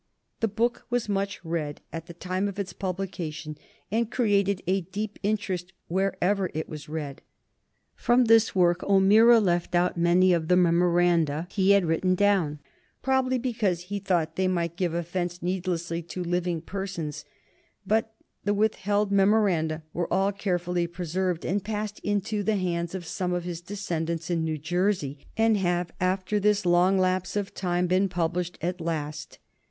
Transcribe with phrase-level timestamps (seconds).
[0.39, 3.55] The book was much read at the time of its publication,
[3.91, 7.21] and created a deep interest wherever it was read.
[7.93, 12.57] From this work O'Meara left out many of the memoranda he had written down,
[13.03, 17.23] probably because he thought they might give offence needlessly to living persons;
[17.85, 23.33] but the withheld memoranda were all carefully preserved and passed into the hands of some
[23.33, 28.09] of his descendants in New Jersey, and have after this long lapse of time been
[28.09, 29.37] published at last.